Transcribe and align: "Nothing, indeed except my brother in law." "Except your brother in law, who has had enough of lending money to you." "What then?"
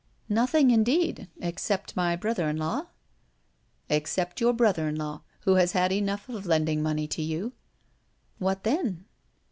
"Nothing, 0.29 0.71
indeed 0.71 1.27
except 1.41 1.95
my 1.95 2.15
brother 2.15 2.49
in 2.49 2.57
law." 2.57 2.87
"Except 3.87 4.41
your 4.41 4.51
brother 4.51 4.87
in 4.87 4.95
law, 4.95 5.21
who 5.41 5.53
has 5.61 5.73
had 5.73 5.91
enough 5.91 6.27
of 6.27 6.47
lending 6.47 6.81
money 6.81 7.05
to 7.09 7.21
you." 7.21 7.53
"What 8.39 8.63
then?" 8.63 9.05